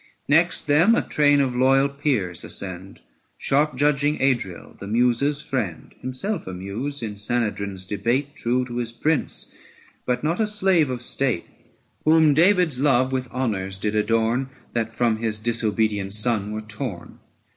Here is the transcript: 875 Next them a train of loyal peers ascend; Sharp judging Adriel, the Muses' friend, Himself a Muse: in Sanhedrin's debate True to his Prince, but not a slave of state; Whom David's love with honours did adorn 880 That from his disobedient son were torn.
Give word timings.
875 0.29 0.33
Next 0.35 0.61
them 0.65 0.95
a 0.95 1.07
train 1.07 1.39
of 1.39 1.55
loyal 1.55 1.87
peers 1.87 2.43
ascend; 2.43 3.01
Sharp 3.37 3.75
judging 3.75 4.19
Adriel, 4.19 4.75
the 4.79 4.87
Muses' 4.87 5.43
friend, 5.43 5.93
Himself 6.01 6.47
a 6.47 6.53
Muse: 6.55 7.03
in 7.03 7.17
Sanhedrin's 7.17 7.85
debate 7.85 8.35
True 8.35 8.65
to 8.65 8.77
his 8.77 8.91
Prince, 8.91 9.53
but 10.07 10.23
not 10.23 10.39
a 10.39 10.47
slave 10.47 10.89
of 10.89 11.03
state; 11.03 11.45
Whom 12.03 12.33
David's 12.33 12.79
love 12.79 13.11
with 13.11 13.29
honours 13.31 13.77
did 13.77 13.95
adorn 13.95 14.49
880 14.73 14.73
That 14.73 14.93
from 14.95 15.17
his 15.17 15.37
disobedient 15.37 16.15
son 16.15 16.51
were 16.51 16.61
torn. 16.61 17.19